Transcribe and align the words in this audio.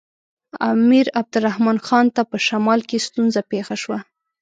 امیر 0.71 1.05
عبدالرحمن 1.21 1.77
خان 1.87 2.05
ته 2.15 2.21
په 2.31 2.37
شمال 2.47 2.79
کې 2.89 3.03
ستونزه 3.07 3.41
پېښه 3.51 3.75
شوه. 3.83 3.99